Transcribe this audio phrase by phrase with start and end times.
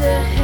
[0.00, 0.39] the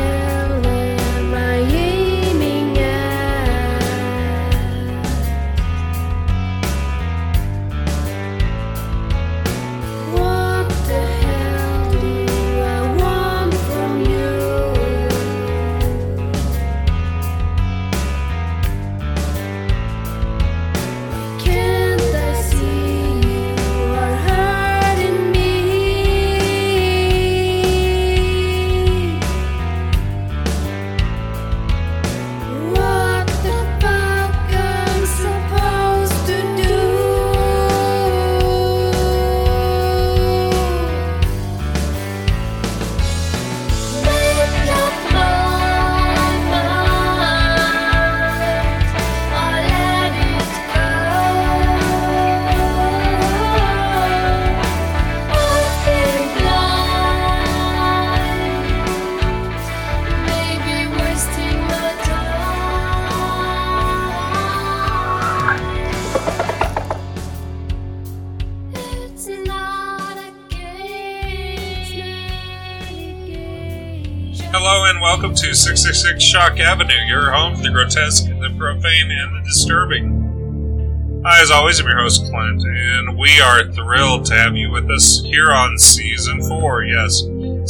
[75.07, 81.23] welcome to 666 Shock Avenue, your home for the grotesque, the profane, and the disturbing.
[81.25, 84.91] Hi, as always, I'm your host, Clint, and we are thrilled to have you with
[84.91, 86.84] us here on Season 4.
[86.87, 87.21] Yes,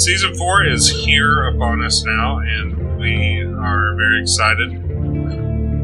[0.02, 4.72] Season 4 is here upon us now, and we are very excited.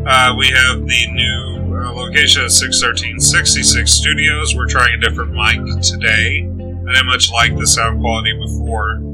[0.08, 4.56] Uh, we have the new uh, location at 61366 Studios.
[4.56, 6.48] We're trying a different mic today.
[6.48, 9.11] I didn't much like the sound quality before.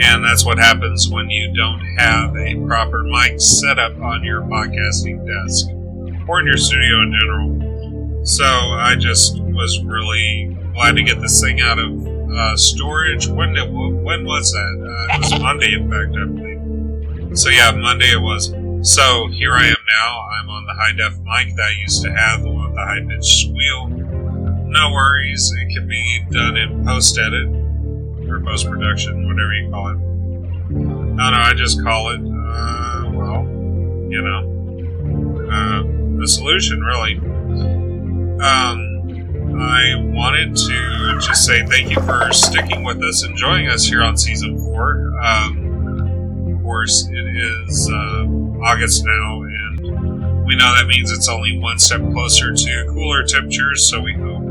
[0.00, 5.26] And that's what happens when you don't have a proper mic setup on your podcasting
[5.26, 5.66] desk
[6.28, 8.24] or in your studio in general.
[8.24, 13.26] So I just was really glad to get this thing out of uh, storage.
[13.26, 13.56] When
[14.04, 15.08] when was that?
[15.10, 17.36] Uh, it was Monday, in fact, I believe.
[17.36, 18.54] So yeah, Monday it was.
[18.88, 20.20] So here I am now.
[20.38, 22.84] I'm on the high def mic that I used to have, the one with the
[22.84, 23.88] high pitched squeal.
[24.68, 27.67] No worries, it can be done in post edit
[28.28, 29.98] or post production, whatever you call it.
[30.70, 33.44] No, no, I just call it, uh, well,
[34.10, 34.54] you know,
[35.50, 37.16] uh, solution, really.
[38.40, 43.86] Um, I wanted to just say thank you for sticking with us and joining us
[43.86, 45.12] here on season four.
[45.24, 48.26] Um, of course, it is uh,
[48.62, 53.88] August now, and we know that means it's only one step closer to cooler temperatures,
[53.88, 54.44] so we hope.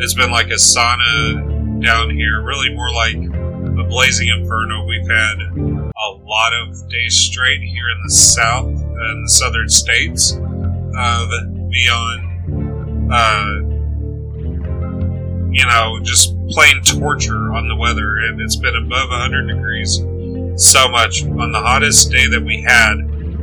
[0.00, 1.47] It's been like a sauna
[1.80, 4.84] down here, really more like a blazing inferno.
[4.86, 5.36] We've had
[5.96, 11.30] a lot of days straight here in the south and the southern states of
[11.70, 13.54] beyond, uh,
[15.50, 19.96] you know, just plain torture on the weather, and it's been above 100 degrees
[20.56, 21.22] so much.
[21.24, 22.98] On the hottest day that we had,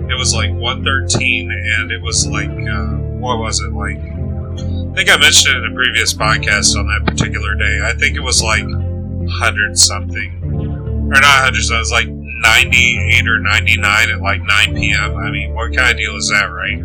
[0.09, 4.14] it was like 113, and it was like, uh, what was it, like
[4.95, 7.81] I think I mentioned in a previous podcast on that particular day.
[7.83, 10.39] I think it was like 100 something.
[11.11, 15.17] Or not 100 something, it was like 98 or 99 at like 9 p.m.
[15.17, 16.79] I mean, what kind of deal is that, right?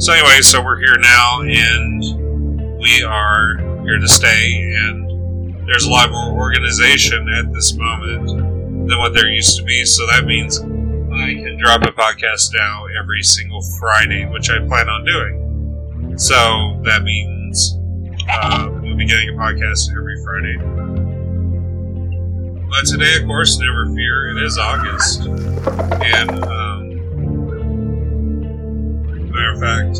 [0.00, 5.90] So, anyway, so we're here now and we are here to stay, and there's a
[5.90, 9.84] lot more organization at this moment than what there used to be.
[9.84, 14.88] So, that means I can drop a podcast now every single Friday, which I plan
[14.88, 15.45] on doing.
[16.16, 17.78] So that means
[18.28, 20.56] uh, we'll be getting a podcast every Friday.
[22.70, 25.26] But today, of course, never fear, it is August.
[25.26, 26.88] And, um,
[29.30, 29.98] matter of fact,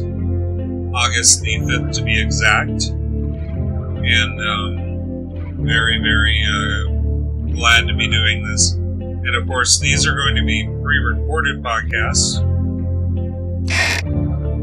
[0.94, 2.88] August the 5th to be exact.
[2.88, 8.72] And, um, very, very uh, glad to be doing this.
[8.72, 12.42] And, of course, these are going to be pre recorded podcasts.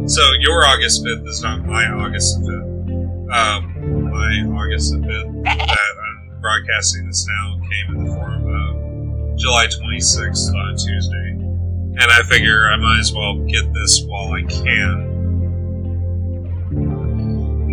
[0.06, 3.32] So your August 5th is not my August 5th.
[3.32, 9.68] Um, my August 5th that I'm broadcasting this now came in the form of July
[9.68, 11.30] 26th on a Tuesday.
[11.30, 15.14] And I figure I might as well get this while I can.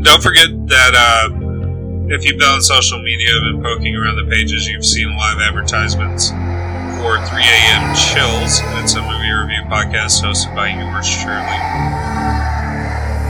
[0.03, 1.31] Don't forget that uh,
[2.15, 6.31] if you've been on social media and poking around the pages, you've seen live advertisements
[6.31, 7.94] for 3 a.m.
[7.97, 8.61] Chills.
[8.82, 12.10] It's a movie review podcast hosted by yours truly.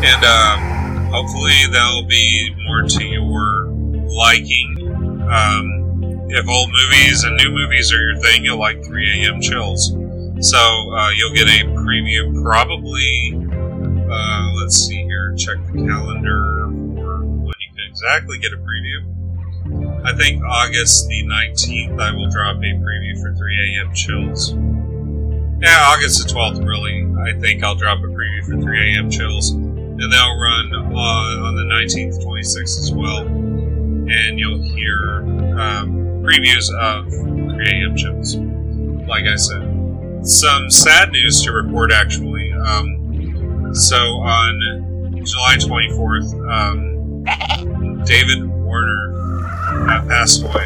[0.02, 3.66] And um, hopefully that'll be more to your
[4.08, 5.28] liking.
[5.30, 9.40] Um, if old movies and new movies are your thing, you'll like 3 a.m.
[9.40, 9.90] Chills.
[10.40, 13.34] So uh, you'll get a preview probably.
[14.10, 15.34] Uh, let's see here.
[15.36, 20.04] Check the calendar for when you can exactly get a preview.
[20.04, 23.94] I think August the 19th, I will drop a preview for 3 a.m.
[23.94, 24.54] Chills.
[25.60, 27.06] Yeah, August the 12th, really.
[27.20, 29.10] I think I'll drop a preview for 3 a.m.
[29.10, 29.52] Chills.
[30.00, 33.26] And they'll run uh, on the 19th, 26th as well.
[33.26, 35.20] And you'll hear
[35.60, 37.94] um, previews of 3 a.m.
[37.96, 38.36] Chills.
[39.06, 39.60] Like I said.
[40.26, 42.50] Some sad news to report, actually.
[42.52, 49.44] Um, so on July 24th, um, David Warner
[49.86, 50.64] uh, passed away.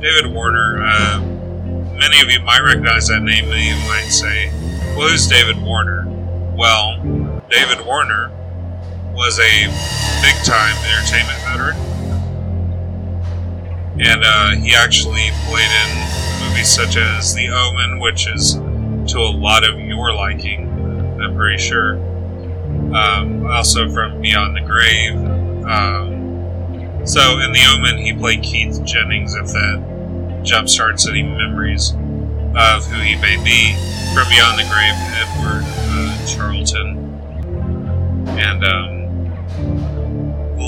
[0.00, 3.48] David Warner, uh, many of you might recognize that name.
[3.48, 4.48] Many of you might say,
[4.96, 6.04] who's David Warner?
[6.56, 6.96] Well,
[7.48, 8.32] David Warner
[9.20, 9.66] was a
[10.22, 11.76] big time entertainment veteran.
[14.00, 18.54] And uh, he actually played in movies such as The Omen, which is
[19.12, 20.70] to a lot of your liking,
[21.20, 21.96] I'm pretty sure.
[22.96, 25.16] Um, also from Beyond the Grave.
[25.66, 31.92] Um, so in The Omen, he played Keith Jennings, if that jumpstarts any memories
[32.56, 33.74] of who he may be.
[34.14, 36.96] From Beyond the Grave, Edward uh, Charlton.
[38.26, 38.99] And um,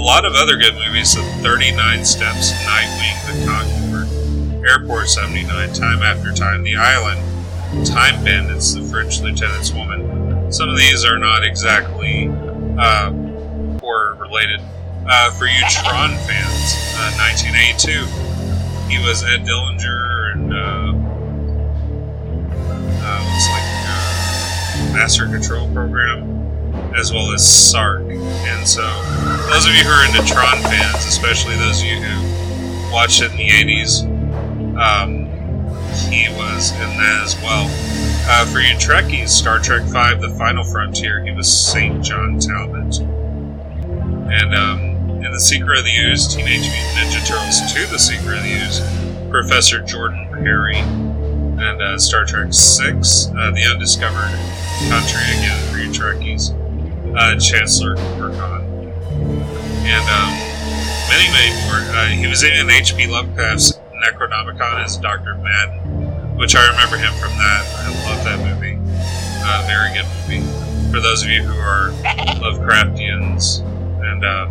[0.02, 6.32] lot of other good movies, so 39 Steps, Nightwing, The Conqueror, Airport 79, Time After
[6.32, 10.50] Time, The Island, Time Bandits, The French Lieutenant's Woman.
[10.50, 12.28] Some of these are not exactly
[12.78, 13.12] uh,
[13.78, 14.60] horror related.
[15.06, 17.90] Uh, for you Tron fans, uh, 1982,
[18.90, 20.92] he was Ed Dillinger and uh,
[23.04, 23.22] uh,
[23.52, 26.41] like uh, Master Control Program
[26.96, 28.02] as well as Sark.
[28.02, 28.82] And so,
[29.50, 33.30] those of you who are into Tron fans, especially those of you who watched it
[33.32, 34.02] in the 80s,
[34.76, 35.26] um,
[36.10, 37.66] he was in that as well.
[38.24, 42.02] Uh, for you Trekkies, Star Trek V The Final Frontier, he was St.
[42.04, 43.00] John Talbot.
[43.00, 48.38] And um, in The Secret of the Ooze, Teenage Mutant Ninja Turtles 2 The Secret
[48.38, 50.78] of the Ooze, Professor Jordan Perry.
[50.78, 52.98] And uh, Star Trek VI,
[53.38, 54.32] uh, The Undiscovered
[54.88, 56.61] Country, again for you Trekkies
[57.16, 58.62] uh, Chancellor Gorkon,
[59.84, 60.32] and um,
[61.08, 61.80] many, many more.
[61.94, 63.06] Uh, he was in an H.P.
[63.06, 65.34] Lovecraft's Necronomicon as Dr.
[65.36, 67.64] Madden, which I remember him from that.
[67.76, 68.78] I love that movie.
[69.44, 70.90] Uh, very good movie.
[70.90, 71.90] For those of you who are
[72.40, 73.60] Lovecraftians
[74.02, 74.48] and uh,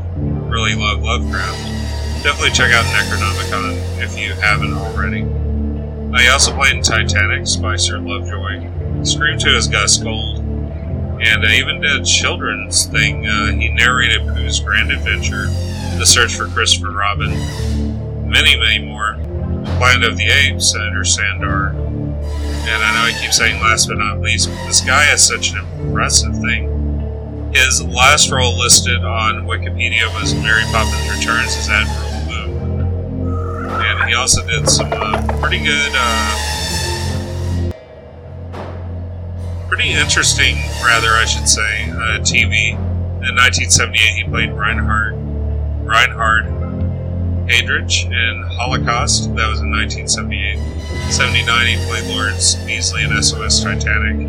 [0.49, 5.23] really love Lovecraft, definitely check out Necronomicon if you haven't already.
[5.23, 10.40] Uh, he also played in Titanic, Spicer Lovejoy, Scream 2 as Gus Gold,
[11.21, 13.27] and uh, even did a children's thing.
[13.27, 15.45] Uh, he narrated Pooh's Grand Adventure,
[15.97, 17.29] The Search for Christopher Robin,
[18.27, 19.17] many, many more.
[19.77, 21.67] Planet of the Apes, Senator Sandar.
[21.67, 25.51] And I know I keep saying last but not least, but this guy has such
[25.51, 27.51] an impressive thing.
[27.53, 33.81] His last role listed on Wikipedia was Mary Poppins Returns as Admiral Boom.
[33.81, 35.91] And he also did some uh, pretty good
[39.71, 42.71] pretty interesting, rather, I should say, uh, TV.
[42.71, 45.13] In 1978, he played Reinhard,
[45.87, 46.43] Reinhard
[47.47, 49.33] Heydrich in Holocaust.
[49.35, 50.59] That was in 1978.
[51.09, 54.27] 79, he played Lawrence Beesley in SOS Titanic.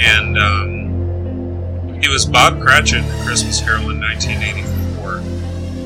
[0.00, 5.16] And um, he was Bob Cratchit in Christmas Carol in 1984.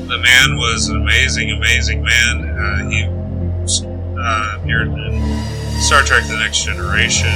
[0.09, 2.43] The man was an amazing, amazing man.
[2.47, 3.03] Uh, he
[4.21, 7.33] uh, appeared in Star Trek The Next Generation,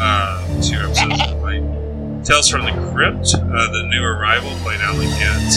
[0.00, 1.40] uh, two episodes of
[2.24, 5.52] Tales from the Crypt, uh, the new arrival played Alan Kent,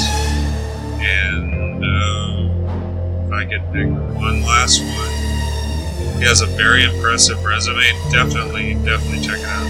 [1.04, 7.84] And uh, if I could pick one last one, he has a very impressive resume.
[8.12, 9.68] Definitely, definitely check it out.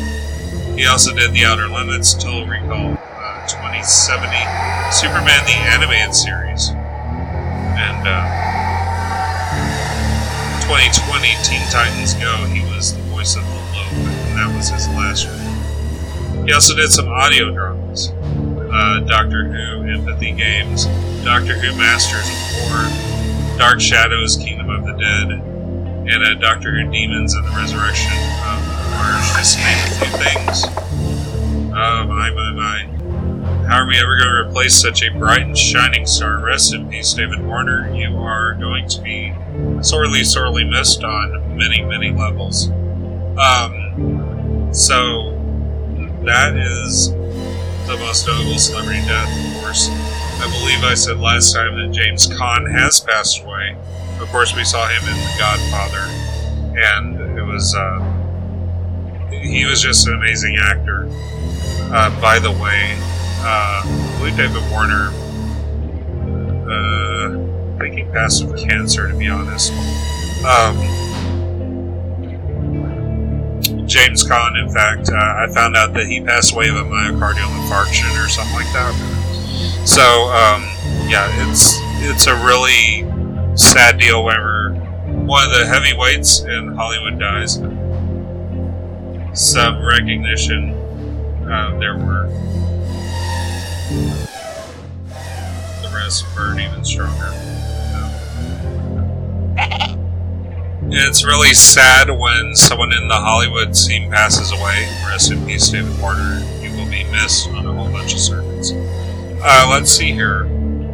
[0.77, 4.29] He also did The Outer Limits, Total Recall uh, 2070,
[4.93, 8.29] Superman the Animated Series, and uh,
[10.61, 12.45] 2020 Teen Titans Go.
[12.53, 16.45] He was the voice of the Lobe that was his last one.
[16.47, 18.11] He also did some audio dramas.
[18.11, 20.85] Uh, Doctor Who Empathy Games,
[21.23, 26.89] Doctor Who Masters of War, Dark Shadows Kingdom of the Dead, and uh, Doctor Who
[26.91, 28.59] Deimos and the Resurrection of
[28.91, 30.65] Mars, just to name a few things.
[31.75, 32.89] Oh my, my, my.
[33.67, 36.43] How are we ever going to replace such a bright and shining star?
[36.43, 37.93] Rest in peace, David Warner.
[37.95, 39.33] You are going to be
[39.81, 42.69] sorely, sorely missed on many, many levels.
[42.69, 43.82] Um,
[44.73, 45.31] so
[46.23, 47.11] that is
[47.87, 49.89] the most notable celebrity death, of course.
[49.89, 53.77] I believe I said last time that James Caan has passed away.
[54.19, 56.05] Of course, we saw him in The Godfather,
[56.77, 57.99] and it was uh,
[59.29, 61.07] he was just an amazing actor.
[61.93, 62.97] Uh, by the way,
[63.41, 65.13] uh, I believe David Warner
[66.67, 69.71] uh, think he passed of cancer, to be honest.
[70.43, 70.77] Um,
[73.93, 77.45] James Caan, in fact, uh, I found out that he passed away of a myocardial
[77.61, 78.91] infarction or something like that.
[79.85, 80.63] So, um,
[81.07, 83.05] yeah, it's it's a really
[83.55, 84.71] sad deal whenever
[85.25, 87.57] one of the heavyweights in Hollywood dies.
[89.39, 90.71] Some recognition
[91.47, 92.29] uh, there were.
[95.83, 97.29] The rest burn even stronger.
[100.89, 104.87] It's really sad when someone in the Hollywood scene passes away.
[105.07, 106.39] Rest in peace, David Porter.
[106.61, 108.71] You will be missed on a whole bunch of circuits.
[108.73, 110.45] Uh, let's see here.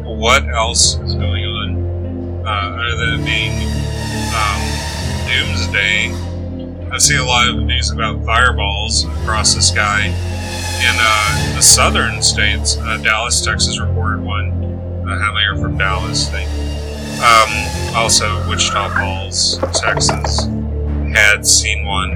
[0.04, 2.46] What else is going on?
[2.46, 3.52] Uh, other than being
[4.34, 4.60] um,
[5.28, 6.12] Doomsday,
[6.90, 10.06] I see a lot of news about fireballs across the sky.
[10.06, 14.50] In uh, the southern states, uh, Dallas, Texas reported one.
[15.06, 16.26] Uh, are from Dallas?
[16.28, 16.44] They
[17.20, 20.44] um, also, Wichita Falls, Texas,
[21.14, 22.12] had seen one,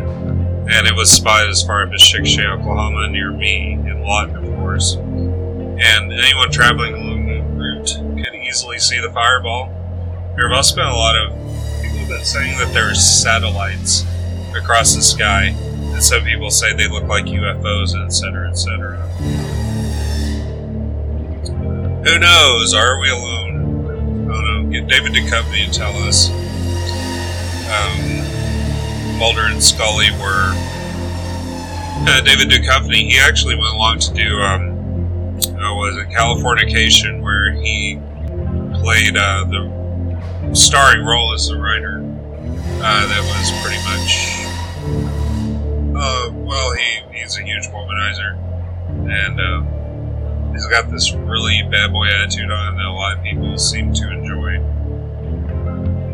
[0.70, 4.56] and it was spotted as far up as Chickasha, Oklahoma, near me, in Lawton, of
[4.56, 4.94] course.
[4.94, 9.66] And anyone traveling along that route could easily see the fireball.
[10.36, 11.32] There have also been a lot of
[11.82, 14.04] people been saying that there are satellites
[14.56, 18.96] across the sky, and some people say they look like UFOs, etc., etc.
[22.04, 22.72] Who knows?
[22.72, 23.43] Are we alone?
[24.74, 26.30] Get David Duchovny to tell us.
[27.70, 30.50] Um, Mulder and Scully were.
[32.08, 34.70] Uh, David Duchovny, he actually went along to do, um,
[35.38, 38.00] uh, was it Californication, where he
[38.82, 42.00] played uh, the starring role as the writer.
[42.82, 44.42] Uh, that was pretty much.
[45.96, 48.36] Uh, well, he, he's a huge womanizer.
[49.08, 53.56] And, um, he's got this really bad boy attitude on that a lot of people
[53.56, 54.43] seem to enjoy.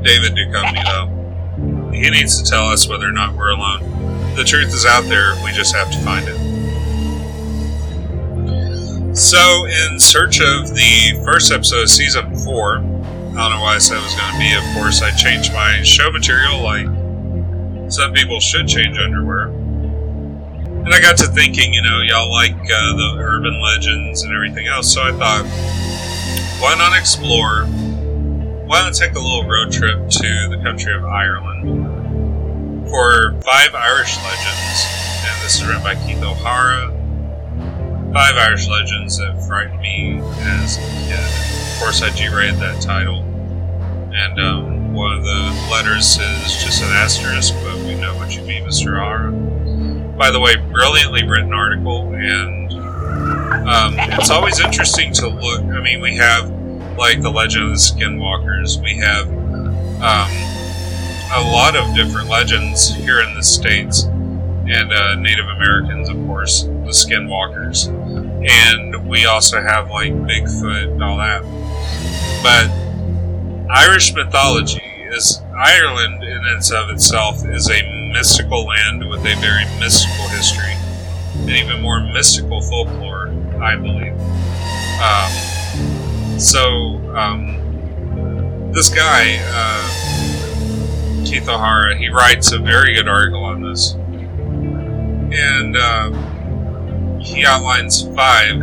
[0.02, 4.35] David Duchovny, though, he needs to tell us whether or not we're alone.
[4.35, 6.37] The truth is out there, we just have to find it.
[9.14, 13.78] So, in search of the first episode of season four, I don't know why I
[13.78, 14.54] said it was going to be.
[14.54, 16.87] Of course, I changed my show material like
[17.92, 19.49] some people should change underwear.
[19.49, 24.69] And I got to thinking, you know, y'all like uh, the urban legends and everything
[24.69, 25.45] else, so I thought,
[26.62, 27.66] why not explore?
[28.70, 33.74] Why not we take a little road trip to the country of Ireland for five
[33.74, 34.86] Irish legends?
[35.26, 36.86] And this is written by Keith O'Hara.
[38.12, 41.18] Five Irish legends that frightened me as a kid.
[41.18, 43.22] Of course, I G-rated that title,
[44.14, 48.42] and um, one of the letters is just an asterisk, but we know what you
[48.42, 49.00] mean, Mr.
[49.00, 49.32] O'Hara
[50.16, 52.70] by the way, brilliantly written article, and
[53.66, 55.62] um, it's always interesting to look.
[55.62, 56.60] I mean, we have
[57.00, 58.80] like the Legend of the Skinwalkers.
[58.83, 59.26] We have
[60.04, 60.30] um,
[61.33, 66.64] a lot of different legends here in the states, and uh, Native Americans, of course,
[66.64, 67.88] the Skinwalkers,
[68.47, 71.42] and we also have like Bigfoot and all that.
[72.42, 72.69] But
[73.75, 79.64] Irish mythology is Ireland in and of itself is a mystical land with a very
[79.80, 80.75] mystical history
[81.40, 83.28] and even more mystical folklore,
[83.59, 84.21] I believe.
[85.00, 85.50] Um,
[86.40, 93.92] so, um, this guy, uh, Keith O'Hara, he writes a very good article on this.
[93.92, 98.56] And um, he outlines five,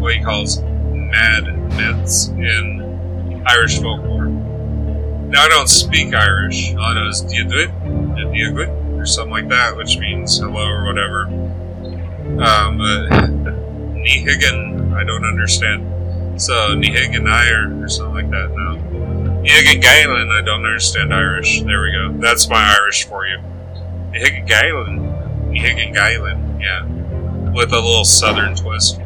[0.00, 4.26] what he calls mad myths in Irish folklore.
[4.26, 6.74] Now, I don't speak Irish.
[6.74, 11.24] All I know is Dia dhuit, or something like that, which means hello or whatever.
[12.42, 12.78] Um,
[13.44, 13.54] but
[13.94, 15.97] Nihigan, I don't understand.
[16.38, 18.76] So, Nihigan Iron, or something like that, no.
[19.42, 21.62] Nihigan Galen, I don't understand Irish.
[21.62, 22.12] There we go.
[22.20, 23.38] That's my Irish for you.
[24.12, 25.52] Nihigan Galen.
[25.52, 26.84] Nihigan Galen, yeah.
[27.52, 29.00] With a little southern twist.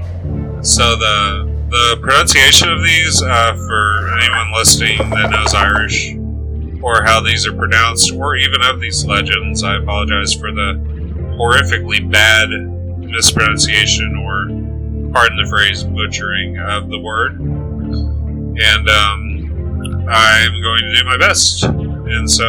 [0.60, 6.14] So, the the pronunciation of these, uh, for anyone listening that knows Irish,
[6.82, 10.74] or how these are pronounced, or even of these legends, I apologize for the
[11.38, 12.50] horrifically bad
[12.98, 14.48] mispronunciation, or
[15.12, 17.40] pardon the phrase, butchering of the word.
[17.40, 21.64] And um, I'm going to do my best.
[21.64, 22.46] And so,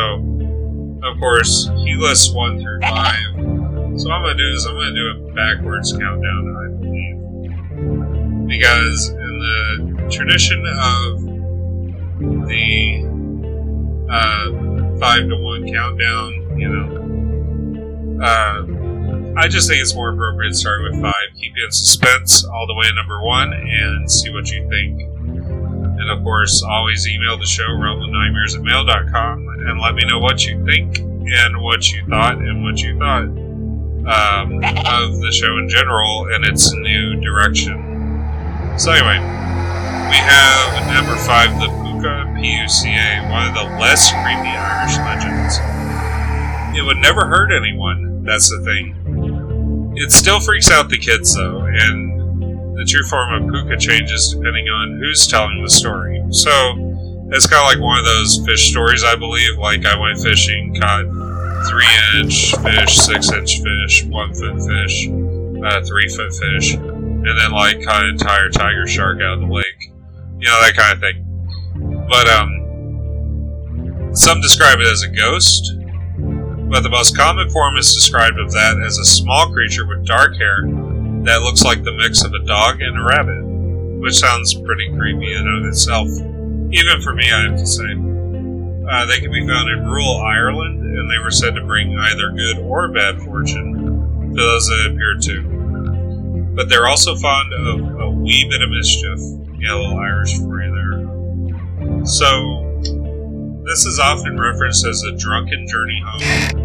[1.03, 3.99] of course, he lists one through five.
[3.99, 7.13] So I'm going to do is I'm to do a backwards countdown, I believe
[8.47, 11.21] because in the tradition of
[12.47, 13.03] the
[14.09, 18.65] uh, five to one countdown, you know, uh,
[19.37, 21.12] I just think it's more appropriate to start with five,
[21.43, 25.01] keep you in suspense all the way to number one, and see what you think
[25.01, 30.45] And of course, always email the show, realmofnightmares at mail.com, and let me know what
[30.45, 35.67] you think and what you thought and what you thought um, of the show in
[35.69, 37.75] general and its new direction.
[38.77, 39.19] So, anyway,
[40.09, 45.59] we have number five, the Puka Puca, one of the less creepy Irish legends.
[46.77, 49.02] It would never hurt anyone, that's the thing.
[49.95, 54.67] It still freaks out the kids, though, and the true form of puka changes depending
[54.67, 56.23] on who's telling the story.
[56.31, 56.49] So
[57.31, 59.57] it's kind of like one of those fish stories, I believe.
[59.57, 61.05] Like I went fishing, caught
[61.69, 61.87] three
[62.19, 67.83] inch fish, six inch fish, one foot fish, uh, three foot fish, and then like
[67.83, 69.91] caught an entire tiger shark out of the lake.
[70.39, 71.23] You know that kind of thing.
[72.09, 75.73] But um, some describe it as a ghost.
[76.73, 80.35] But the most common form is described of that as a small creature with dark
[80.35, 80.63] hair
[81.21, 83.45] that looks like the mix of a dog and a rabbit,
[84.01, 86.09] which sounds pretty creepy in and of itself,
[86.73, 87.93] even for me, I have to say.
[88.89, 92.31] Uh, they can be found in rural Ireland, and they were said to bring either
[92.31, 96.55] good or bad fortune to those that appeared to.
[96.55, 99.19] But they're also fond of a wee bit of mischief.
[99.61, 102.05] Yeah, a little Irish for you there.
[102.07, 102.73] So,
[103.65, 106.62] this is often referenced as a drunken journey home,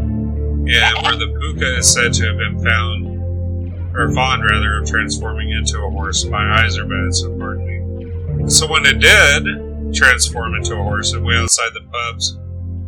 [0.70, 3.18] and where the puka is said to have been found
[3.98, 6.24] or fond rather, of transforming into a horse.
[6.24, 8.50] My eyes are bad, so pardon me.
[8.50, 12.38] So when it did transform into a horse, it went outside the pubs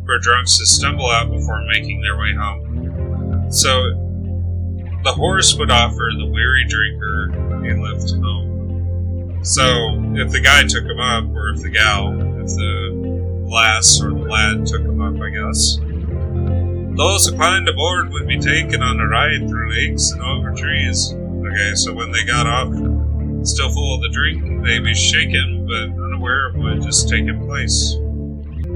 [0.05, 3.51] for drunks to stumble out before making their way home.
[3.51, 3.69] So
[5.03, 7.31] the horse would offer the weary drinker
[7.67, 9.39] a lift home.
[9.43, 9.63] So
[10.15, 14.29] if the guy took him up, or if the gal, if the lass or the
[14.29, 15.77] lad took him up, I guess,
[16.95, 21.13] those who climbed aboard would be taken on a ride through lakes and over trees.
[21.13, 22.69] Okay, so when they got off,
[23.45, 27.45] still full of the drink, they'd be shaken but unaware of what had just taken
[27.45, 27.95] place.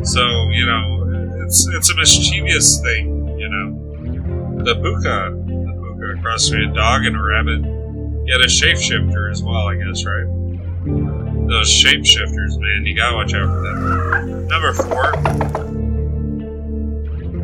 [0.04, 4.64] So, you know, it's it's a mischievous thing, you know.
[4.64, 7.62] The puka, the puka, across between a dog and a rabbit,
[8.26, 10.26] yet a shapeshifter as well, I guess, right?
[11.48, 14.48] Those shapeshifters, man, you gotta watch out for them.
[14.48, 15.65] Number four,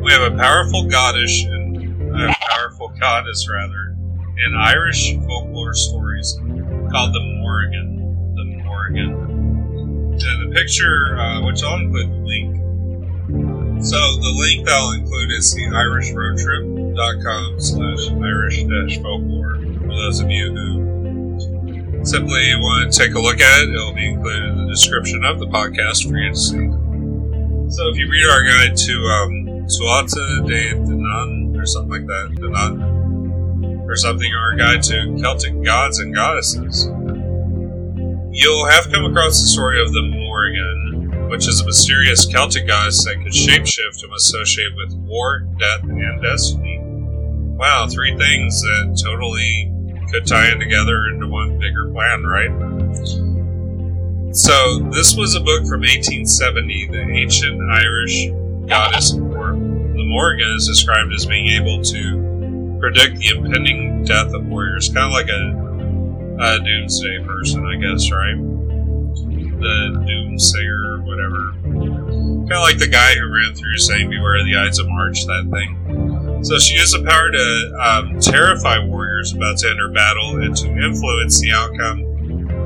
[0.01, 3.95] we have a powerful goddess and a powerful goddess rather
[4.45, 6.37] in Irish folklore stories
[6.91, 8.33] called the Morrigan.
[8.35, 9.13] The Morrigan.
[9.13, 12.57] And the picture, uh, which I'll include the link.
[13.85, 19.55] So the link that I'll include is the irishroadtrip.com slash irish dash folklore.
[19.55, 24.09] For those of you who simply want to take a look at it, it'll be
[24.09, 26.69] included in the description of the podcast for you to see.
[27.71, 32.31] So if you read our guide to um, Tuatha de Danann, or something like that,
[32.39, 36.85] Danann, or something, or a guide to Celtic gods and goddesses.
[38.33, 43.03] You'll have come across the story of the Morrigan, which is a mysterious Celtic goddess
[43.05, 46.79] that could shapeshift and was associated with war, death, and destiny.
[46.81, 49.71] Wow, three things that totally
[50.11, 52.51] could tie in together into one bigger plan, right?
[54.33, 58.29] So, this was a book from 1870, the ancient Irish
[58.67, 59.11] goddess
[60.11, 65.05] the Morrigan is described as being able to predict the impending death of warriors, kind
[65.05, 65.55] of like a,
[66.39, 68.35] a doomsday person, I guess, right?
[68.35, 71.53] The doomsayer or whatever.
[71.63, 75.47] Kind of like the guy who ran through saying, Beware the Ides of March, that
[75.51, 76.43] thing.
[76.43, 80.67] So she has the power to um, terrify warriors about to enter battle and to
[80.67, 82.01] influence the outcome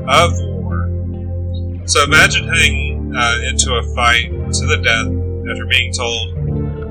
[0.08, 1.86] of war.
[1.86, 6.45] So imagine heading uh, into a fight to the death after being told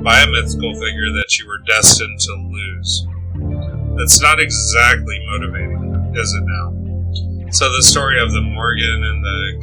[0.05, 3.07] by a mythical figure that you were destined to lose.
[3.97, 6.71] That's not exactly motivating, is it now?
[7.49, 9.57] So the story of the Morgan and the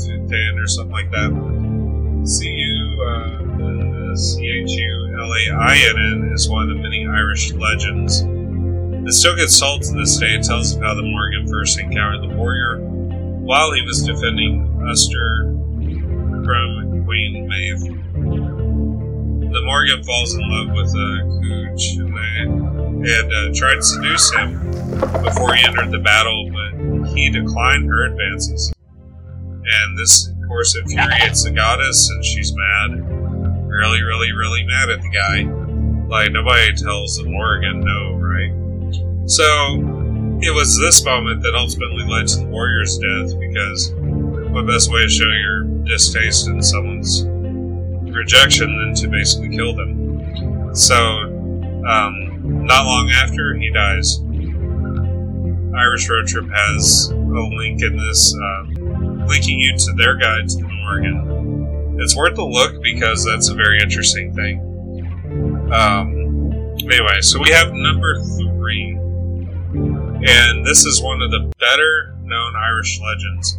[0.00, 1.30] Cutan or something like that,
[2.26, 4.72] C-U, uh, C-H-U-L-A-I-N-N
[6.32, 8.22] is one of the many Irish legends.
[9.06, 10.36] It still gets told to this day.
[10.36, 15.52] It tells of how the Morgan first encountered the warrior while he was defending Ulster
[16.42, 18.13] from Queen Maeve.
[19.54, 24.58] The Morgan falls in love with uh, Cooch and, and uh, tried to seduce him
[25.22, 28.74] before he entered the battle, but he declined her advances.
[29.06, 33.08] And this, of course, infuriates the goddess, and she's mad.
[33.68, 35.44] Really, really, really mad at the guy.
[36.08, 39.30] Like, nobody tells the Morgan no, right?
[39.30, 39.78] So,
[40.42, 43.94] it was this moment that ultimately led to the warrior's death because
[44.50, 47.22] what best way to show your distaste in someone's
[48.14, 50.74] rejection than to basically kill them?
[50.74, 50.96] So,
[51.86, 54.20] um, not long after he dies,
[55.76, 58.62] Irish Road Trip has a link in this uh,
[59.26, 61.96] linking you to their guide to the Morgan.
[62.00, 64.60] It's worth a look because that's a very interesting thing.
[65.72, 66.52] Um,
[66.90, 68.96] anyway, so we have number three,
[69.74, 73.58] and this is one of the better known Irish legends.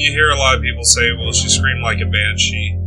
[0.00, 2.78] You hear a lot of people say, well, she screamed like a banshee.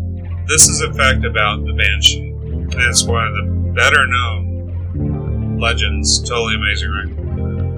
[0.47, 6.19] This is, a fact, about the banshee, and it's one of the better known legends.
[6.21, 7.11] Totally amazing, right?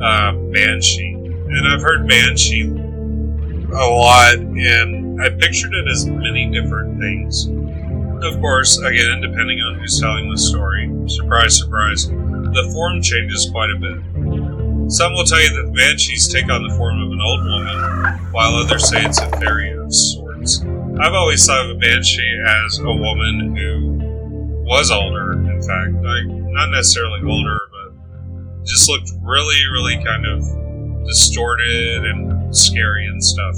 [0.04, 1.14] Uh, banshee.
[1.14, 7.48] And I've heard banshee a lot, and I pictured it as many different things.
[8.26, 13.70] Of course, again, depending on who's telling the story, surprise, surprise, the form changes quite
[13.70, 14.92] a bit.
[14.92, 18.32] Some will tell you that the banshees take on the form of an old woman,
[18.32, 20.64] while others say it's a fairy of sorts.
[21.00, 23.98] I've always thought of a banshee as a woman who
[24.66, 31.06] was older, in fact, like, not necessarily older, but just looked really, really kind of
[31.06, 33.56] distorted and scary and stuff.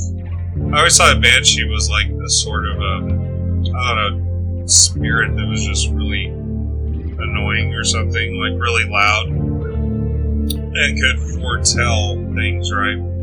[0.73, 5.35] I always thought a banshee was like a sort of um, I don't know spirit
[5.35, 13.14] that was just really annoying or something, like really loud and could foretell things, right?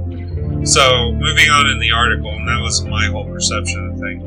[0.64, 4.22] So moving on in the article, and that was my whole perception of things.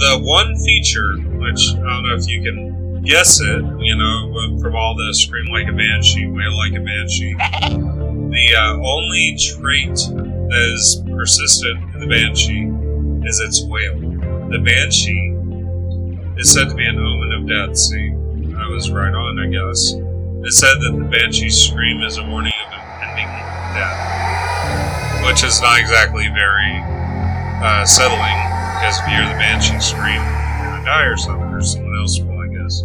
[0.00, 4.74] The one feature, which I don't know if you can guess it, you know, from
[4.74, 10.72] all the scream like a banshee, wail like a banshee, the uh, only trait that
[10.74, 12.70] is persistent in the banshee
[13.28, 13.98] is its wail.
[14.48, 15.34] The banshee
[16.38, 17.76] is said to be an omen of death.
[17.76, 18.12] See,
[18.56, 19.92] I was right on, I guess.
[20.46, 23.26] It said that the banshee's scream is a warning of impending
[23.74, 24.27] death,
[25.28, 26.80] which is not exactly very
[27.60, 28.38] uh, settling
[28.80, 32.18] because if you hear the banshee scream, you're gonna die or something, or someone else
[32.18, 32.80] will, I guess.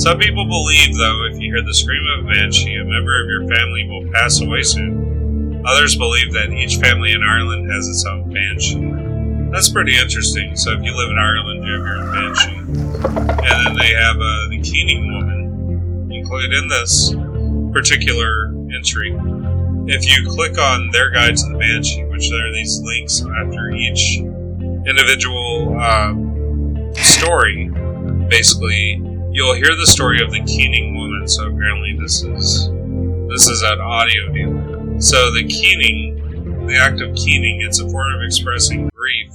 [0.00, 3.26] Some people believe, though, if you hear the scream of a banshee, a member of
[3.26, 5.64] your family will pass away soon.
[5.66, 9.50] Others believe that each family in Ireland has its own banshee.
[9.50, 10.54] That's pretty interesting.
[10.56, 12.58] So if you live in Ireland, you have your own banshee.
[13.48, 17.14] And then they have uh, the Keening woman included in this
[17.72, 19.10] particular entry.
[19.86, 23.70] If you click on their guide to the banshee, which there are these links after
[23.70, 24.18] each
[24.86, 26.14] individual uh,
[26.94, 27.68] story,
[28.28, 31.28] basically you'll hear the story of the Keening woman.
[31.28, 32.70] So apparently this is
[33.28, 35.00] this is an audio deal.
[35.00, 39.32] So the keening, the act of keening, it's a form of expressing grief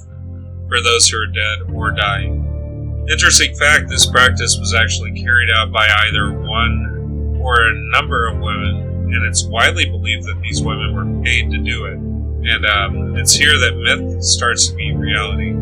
[0.68, 3.06] for those who are dead or dying.
[3.08, 8.38] Interesting fact: this practice was actually carried out by either one or a number of
[8.38, 11.98] women, and it's widely believed that these women were paid to do it.
[11.98, 15.52] And um, it's here that myth starts to meet reality.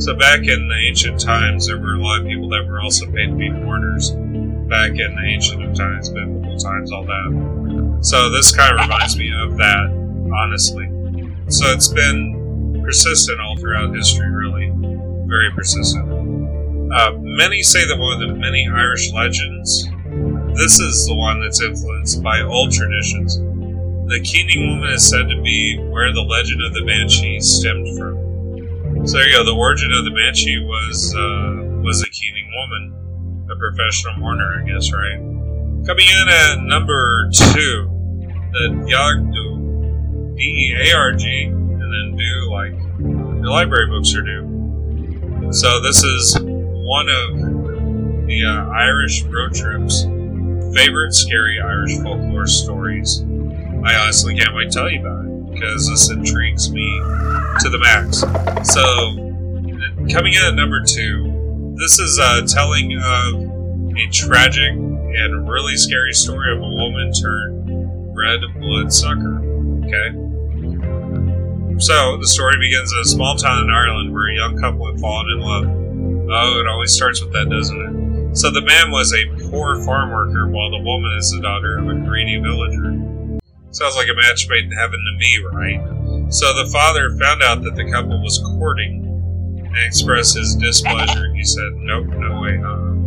[0.00, 3.06] So back in the ancient times, there were a lot of people that were also
[3.10, 4.10] paid to be mourners.
[4.10, 7.98] Back in the ancient times, biblical times, all that.
[8.02, 10.86] So this kind of reminds me of that, honestly.
[11.48, 14.70] So it's been persistent all throughout history, really,
[15.26, 16.92] very persistent.
[16.92, 19.88] Uh, many say that one of the many Irish legends,
[20.54, 23.38] this is the one that's influenced by old traditions.
[24.08, 29.06] The Keening woman is said to be where the legend of the Banshee stemmed from.
[29.06, 29.44] So there you go.
[29.44, 34.66] The origin of the Banshee was uh, was a Keening woman, a professional mourner, I
[34.66, 35.18] guess, right?
[35.86, 37.88] Coming in at number two,
[38.52, 44.22] the Yagdu, D E A R G, and then do like your library books are
[44.22, 45.52] due.
[45.52, 47.36] So this is one of
[48.26, 50.04] the uh, Irish road trips
[50.74, 53.22] favorite scary Irish folklore stories.
[53.84, 56.86] I honestly can't wait to tell you about it because this intrigues me
[57.60, 58.20] to the max.
[58.72, 58.84] So,
[60.12, 66.12] coming in at number two, this is a telling of a tragic and really scary
[66.12, 69.38] story of a woman turned red blood sucker.
[69.86, 70.10] Okay?
[71.78, 75.00] So, the story begins in a small town in Ireland where a young couple had
[75.00, 75.64] fallen in love.
[76.30, 78.36] Oh, it always starts with that, doesn't it?
[78.36, 81.88] So, the man was a poor farm worker while the woman is the daughter of
[81.88, 83.40] a greedy villager.
[83.70, 86.32] Sounds like a match made in heaven to me, right?
[86.32, 89.04] So the father found out that the couple was courting
[89.64, 91.32] and expressed his displeasure.
[91.34, 92.98] He said, Nope, no way, huh?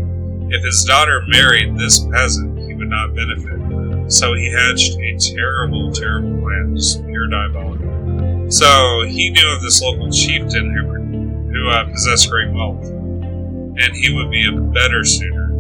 [0.49, 4.11] If his daughter married this peasant, he would not benefit.
[4.11, 8.51] So he hatched a terrible, terrible plan, just pure diabolical.
[8.51, 14.13] So he knew of this local chieftain who, who uh, possessed great wealth, and he
[14.13, 15.50] would be a better suitor.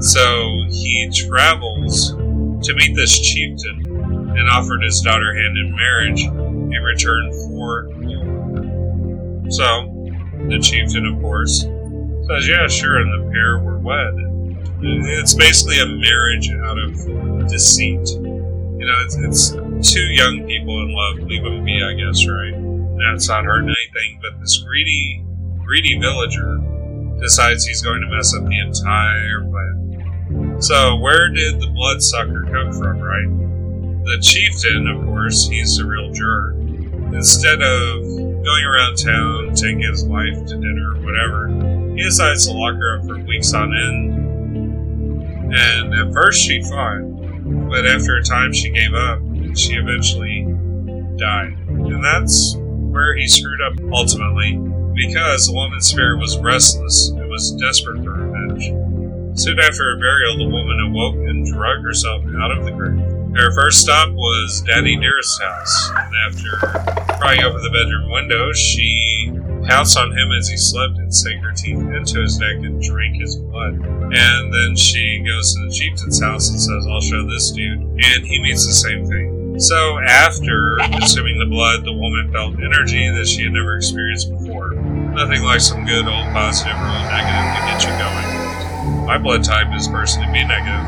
[0.00, 3.84] So he travels to meet this chieftain
[4.36, 7.88] and offered his daughter hand in marriage in return for.
[9.50, 9.90] So,
[10.48, 14.14] the chieftain, of course, says, Yeah, sure, and the pair were wed.
[14.82, 18.08] It's basically a marriage out of deceit.
[18.08, 22.54] You know, it's, it's two young people in love, leave them be, I guess, right?
[22.96, 25.24] That's not hurting anything, but this greedy,
[25.64, 26.58] greedy villager
[27.20, 29.79] decides he's going to mess up the entire plan.
[30.60, 34.04] So, where did the bloodsucker come from, right?
[34.04, 36.54] The chieftain, of course, he's a real jerk.
[37.14, 38.02] Instead of
[38.44, 41.48] going around town, taking his wife to dinner or whatever,
[41.96, 45.54] he decides to lock her up for weeks on end.
[45.54, 47.00] And at first she fought,
[47.70, 50.44] but after a time she gave up and she eventually
[51.16, 51.56] died.
[51.68, 54.56] And that's where he screwed up ultimately,
[54.94, 58.89] because the woman's spirit was restless and was desperate for revenge.
[59.40, 63.00] Soon after her burial, the woman awoke and dragged herself out of the grave.
[63.32, 69.32] Her first stop was Daddy Dearest's house, and after prying open the bedroom window, she
[69.64, 73.16] pounced on him as he slept and sank her teeth into his neck and drank
[73.16, 73.80] his blood.
[73.80, 77.80] And then she goes to the chieftain's house and says, I'll show this dude.
[77.80, 79.58] And he means the same thing.
[79.58, 84.72] So, after consuming the blood, the woman felt energy that she had never experienced before.
[85.16, 88.29] Nothing like some good old positive or old negative to get you going.
[89.06, 90.86] My blood type is personally B negative.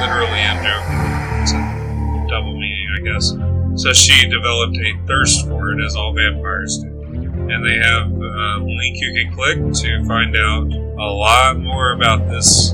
[0.00, 3.32] Literally and a double meaning, I guess.
[3.74, 6.88] So she developed a thirst for it, as all vampires do.
[6.88, 12.28] And they have a link you can click to find out a lot more about
[12.28, 12.72] this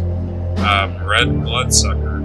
[0.59, 2.21] um, red bloodsucker.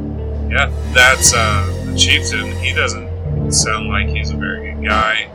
[0.50, 2.52] Yeah, that's uh, the chieftain.
[2.58, 5.30] He doesn't sound like he's a very good guy.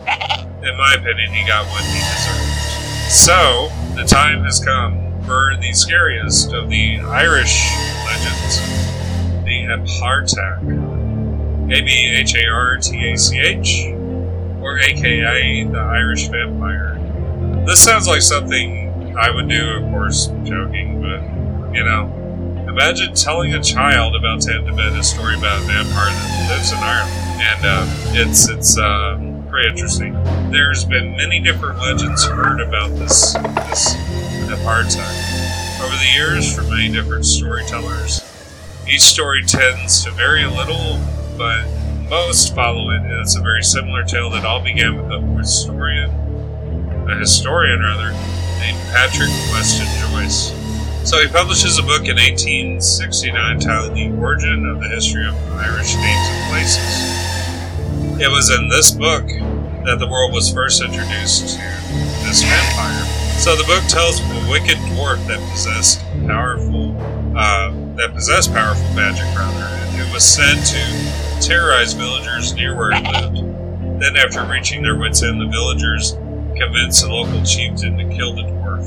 [0.63, 3.11] In my opinion, he got what he deserved.
[3.11, 7.71] So, the time has come the scariest of the Irish
[8.07, 8.59] legends,
[9.45, 10.99] the Apartach.
[11.71, 13.93] A B H A R T A C H,
[14.63, 16.99] or AKA the Irish Vampire.
[17.67, 22.11] This sounds like something I would do, of course, joking, but, you know,
[22.69, 26.79] imagine telling a child about to bed a story about a vampire that lives in
[26.79, 27.13] Ireland.
[27.41, 27.87] And uh,
[28.19, 29.19] it's, it's uh,
[29.51, 30.15] pretty interesting.
[30.51, 33.95] There's been many different legends heard about this, this
[34.49, 38.21] apartheid over the years from many different storytellers.
[38.89, 40.99] Each story tends to vary a little,
[41.37, 41.67] but
[42.09, 43.03] most follow it.
[43.05, 46.11] It's a very similar tale that all began with a historian,
[47.09, 48.13] a historian rather,
[48.61, 50.53] named Patrick Weston Joyce.
[51.09, 55.95] So he publishes a book in 1869 titled The Origin of the History of Irish
[55.97, 58.21] Names and Places.
[58.21, 59.27] It was in this book
[59.85, 63.18] that the world was first introduced to this vampire.
[63.39, 66.99] So the book tells of a wicked dwarf that possessed powerful,
[67.39, 72.91] uh, that possessed powerful magic rather, and who was said to terrorize villagers near where
[72.91, 73.37] he lived.
[74.03, 76.13] Then, after reaching their wits' end, the villagers
[76.59, 78.85] convinced the local chieftain to kill the dwarf.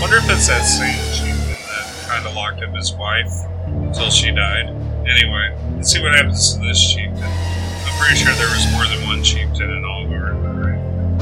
[0.00, 3.32] Wonder if it's that same chieftain that kind of locked up his wife
[3.66, 4.68] until she died.
[5.06, 7.22] Anyway, let's see what happens to this chieftain.
[7.22, 10.64] I'm pretty sure there was more than one chieftain in all of Allgard.
[10.64, 10.73] Right?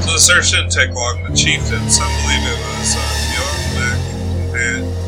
[0.03, 1.23] So the search didn't take long.
[1.23, 3.33] The chieftain, some believe it was uh,
[4.51, 5.03] Bjorn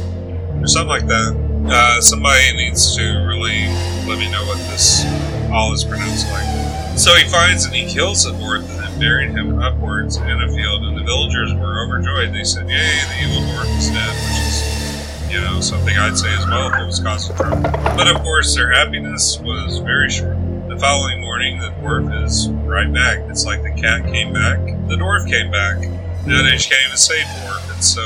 [0.63, 1.35] or something like that.
[1.67, 3.67] Uh, somebody needs to really
[4.07, 5.03] let me know what this
[5.51, 6.97] all is pronounced like.
[6.97, 10.47] So he finds and he kills the dwarf and then buried him upwards in a
[10.47, 12.33] field, and the villagers were overjoyed.
[12.33, 16.33] They said, Yay, the evil dwarf is dead, which is, you know, something I'd say
[16.33, 17.61] as well if it was causing trouble.
[17.61, 20.37] But of course, their happiness was very short.
[20.75, 23.19] The following morning, the dwarf is right back.
[23.29, 24.59] It's like the cat came back,
[24.89, 25.79] the dwarf came back.
[26.27, 27.77] Nowadays, you can't even say dwarf.
[27.77, 28.05] It's so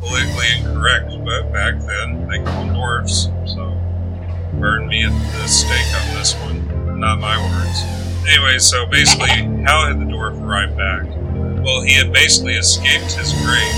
[0.00, 3.78] politically incorrect, but back then, they called dwarfs, so
[4.54, 6.98] burn me at the stake on this one.
[6.98, 8.26] Not my words.
[8.28, 11.04] Anyway, so basically, how had the dwarf arrived back?
[11.62, 13.74] Well, he had basically escaped his grave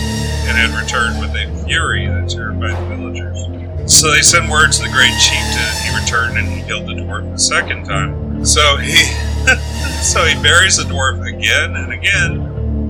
[0.48, 3.92] and had returned with a fury that terrified the villagers.
[3.92, 5.68] So they sent word to the great chieftain.
[5.84, 8.21] He returned and he killed the dwarf the second time.
[8.44, 8.96] So he,
[10.02, 12.32] so he buries the dwarf again and again,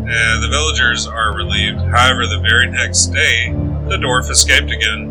[0.08, 1.78] and the villagers are relieved.
[1.78, 3.52] However, the very next day,
[3.88, 5.10] the dwarf escaped again.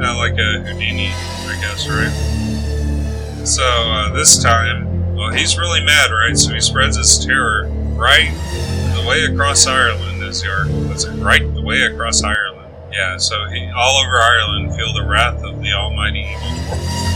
[0.00, 3.46] Uh, like a Houdini, I guess, right?
[3.46, 6.36] So uh, this time, well, he's really mad, right?
[6.36, 8.30] So he spreads his terror right
[8.94, 11.22] the way across Ireland, as your it?
[11.22, 12.72] Right the way across Ireland.
[12.92, 17.09] Yeah, so he all over Ireland feel the wrath of the almighty evil dwarf.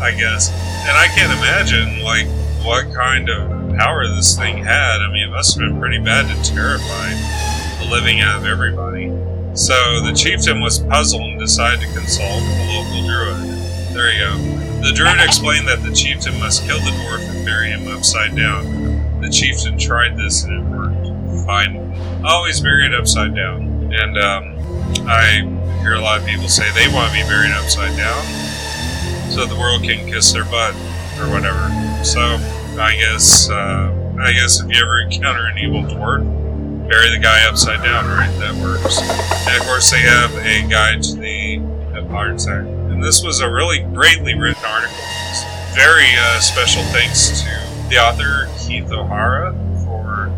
[0.00, 0.50] I guess,
[0.86, 2.26] and I can't imagine like
[2.64, 5.00] what kind of power this thing had.
[5.00, 7.08] I mean, it must have been pretty bad to terrify
[7.78, 9.08] the living out of everybody.
[9.54, 13.56] So the chieftain was puzzled and decided to consult a local druid.
[13.94, 14.36] There you go.
[14.82, 19.20] The druid explained that the chieftain must kill the dwarf and bury him upside down.
[19.20, 21.46] The chieftain tried this and it worked.
[21.46, 22.22] Fine.
[22.24, 23.92] Always bury it upside down.
[23.94, 24.58] And um,
[25.08, 28.55] I hear a lot of people say they want to be buried upside down
[29.36, 30.74] so the world can kiss their butt
[31.20, 31.68] or whatever.
[32.02, 32.20] So
[32.80, 36.24] I guess uh, I guess if you ever encounter an evil dwarf,
[36.88, 38.32] bury the guy upside down, right?
[38.38, 38.98] That works.
[39.46, 41.56] And of course, they have a guide to the
[41.94, 42.48] Empire Act.
[42.48, 44.96] And this was a really greatly written article.
[45.74, 49.52] Very uh, special thanks to the author, Keith O'Hara,
[49.84, 50.32] for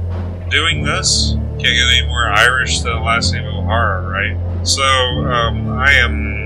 [0.51, 1.35] doing this.
[1.35, 4.67] Can't get any more Irish than the last name O'Hara, right?
[4.67, 6.38] So, um, I am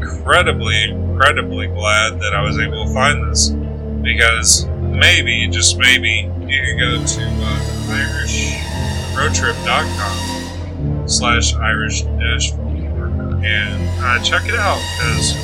[0.00, 6.62] incredibly, incredibly glad that I was able to find this because maybe, just maybe, you
[6.62, 7.60] can go to uh,
[9.12, 15.34] irishroadtrip.com slash irish dash and uh, check it out because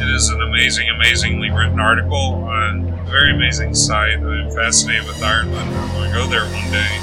[0.00, 4.18] it is an amazing, amazingly written article on a very amazing site.
[4.18, 5.56] I'm fascinated with Ireland.
[5.56, 7.00] I'm going to go there one day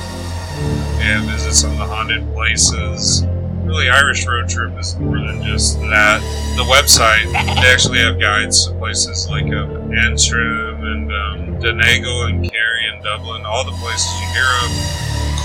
[1.04, 3.25] and visit some of the haunted places.
[3.63, 6.19] Really, Irish Road Trip is more than just that.
[6.58, 12.52] The website, they actually have guides to places like um, Antrim and um, Donegal and
[12.52, 14.71] Kerry and Dublin, all the places you hear of,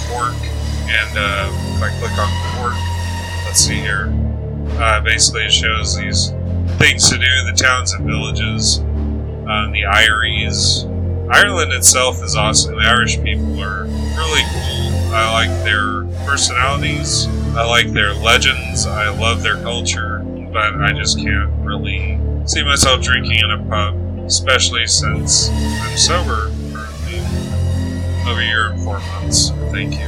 [0.08, 0.34] Cork,
[0.88, 2.74] and uh, if I click on Cork,
[3.44, 4.12] let's see here.
[4.80, 6.30] Uh, basically, it shows these
[6.78, 8.80] things to do, the towns and villages,
[9.48, 10.84] uh, the Iries.
[11.30, 12.76] Ireland itself is awesome.
[12.76, 14.85] The Irish people are really cool.
[15.16, 17.26] I like their personalities.
[17.56, 18.84] I like their legends.
[18.86, 20.18] I love their culture.
[20.52, 26.50] But I just can't really see myself drinking in a pub, especially since I'm sober
[26.70, 27.20] currently
[28.30, 29.52] over a year and four months.
[29.72, 30.06] Thank you.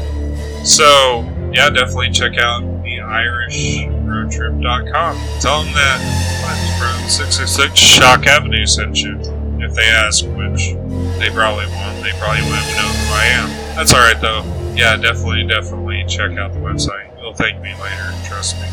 [0.66, 5.16] So, yeah, definitely check out the IrishRoadTrip.com.
[5.40, 6.00] Tell them that
[6.44, 9.18] Clint from 666 Shock Avenue sent you.
[9.60, 10.74] If they ask, which
[11.18, 13.48] they probably won't, they probably won't know who I am.
[13.74, 14.44] That's alright though.
[14.78, 17.10] Yeah, definitely, definitely check out the website.
[17.20, 18.68] You'll thank me later, trust me.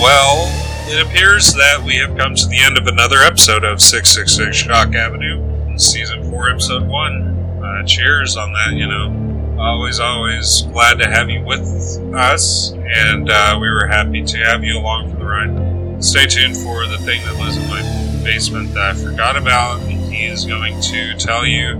[0.00, 0.48] Well,
[0.88, 4.94] it appears that we have come to the end of another episode of 666 Shock
[4.94, 7.62] Avenue, Season 4, Episode 1.
[7.62, 11.60] Uh, cheers on that, you know always, always glad to have you with
[12.14, 16.02] us, and uh, we were happy to have you along for the ride.
[16.02, 19.80] Stay tuned for the thing that lives in my basement that I forgot about.
[19.80, 21.74] and He is going to tell you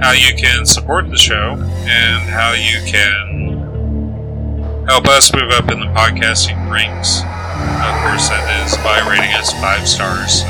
[0.00, 5.80] how you can support the show and how you can help us move up in
[5.80, 7.20] the podcasting ranks.
[7.20, 10.42] Of course, that is by rating us five stars.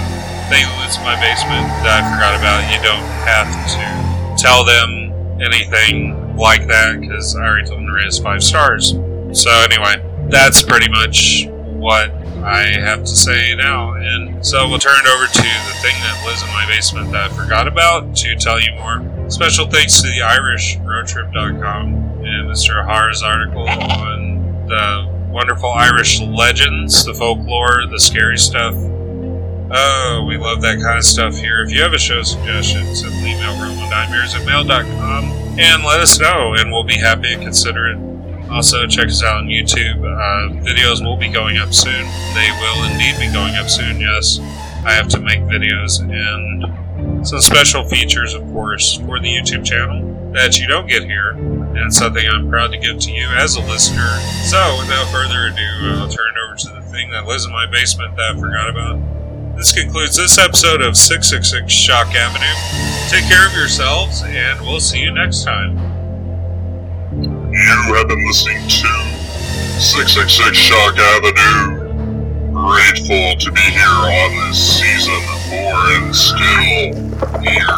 [0.50, 5.12] So, lives in my basement that I forgot about, you don't have to tell them
[5.40, 8.90] anything like that because I already told them to rate us five stars.
[9.32, 12.10] So anyway, that's pretty much what
[12.44, 13.94] I have to say now.
[13.94, 17.30] And so we'll turn it over to the thing that lives in my basement that
[17.30, 19.15] I forgot about to tell you more.
[19.28, 22.80] Special thanks to the IrishRoadTrip.com and Mr.
[22.80, 28.74] O'Hara's article on the wonderful Irish legends, the folklore, the scary stuff.
[28.76, 31.64] Oh, we love that kind of stuff here.
[31.64, 35.24] If you have a show suggestion, simply email realmofnightmares at mail.com
[35.58, 37.98] and let us know, and we'll be happy to consider it.
[38.48, 39.98] Also, check us out on YouTube.
[40.06, 42.06] Uh, videos will be going up soon.
[42.34, 44.38] They will indeed be going up soon, yes.
[44.84, 46.85] I have to make videos and
[47.26, 51.92] some special features, of course, for the YouTube channel that you don't get here, and
[51.92, 54.06] something I'm proud to give to you as a listener.
[54.46, 57.66] So, without further ado, I'll turn it over to the thing that lives in my
[57.66, 59.56] basement that I forgot about.
[59.56, 62.46] This concludes this episode of 666 Shock Avenue.
[63.10, 65.76] Take care of yourselves, and we'll see you next time.
[67.20, 68.88] You have been listening to
[69.80, 71.75] 666 Shock Avenue.
[72.56, 76.96] Grateful to be here on this season four and still
[77.44, 77.76] here.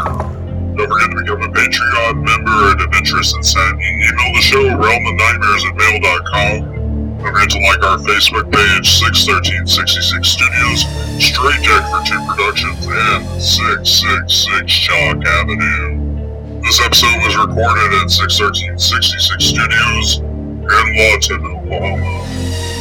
[0.79, 3.91] Don't forget to become a Patreon member Of interest and Adventurous Insanity.
[4.07, 7.19] Email the show, realm of nightmares at mail.com.
[7.19, 10.87] Don't forget to like our Facebook page, 61366 Studios,
[11.19, 16.63] Straight Jack for Two Productions, and 666 Shock Avenue.
[16.63, 22.38] This episode was recorded at 61366 Studios in Lawton, Oklahoma.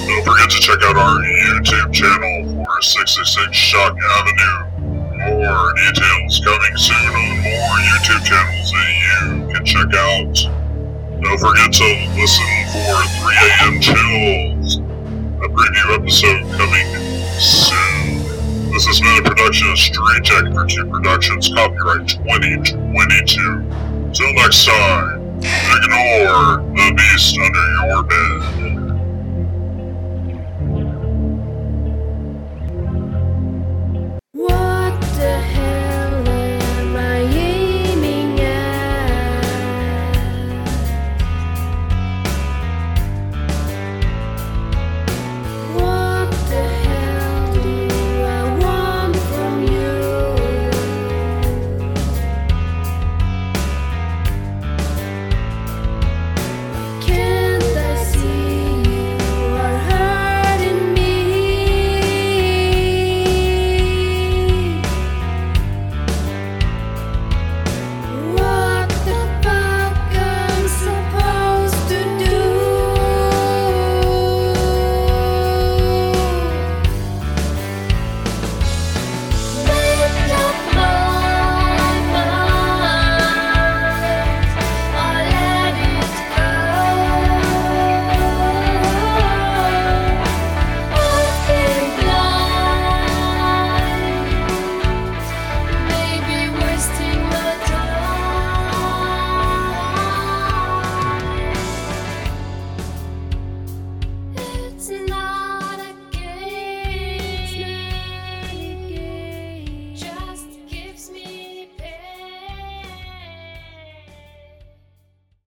[0.07, 4.63] Don't forget to check out our YouTube channel for 666 Shock Avenue.
[5.19, 10.31] More details coming soon on more YouTube channels that you can check out.
[11.19, 13.83] Don't forget to listen for 3 a.m.
[13.83, 14.79] Chills,
[15.43, 16.87] a preview episode coming
[17.35, 18.23] soon.
[18.71, 22.79] This has been a production of Straight Jacket for Two Productions, copyright 2022.
[24.13, 28.86] Till next time, ignore the beast under your bed.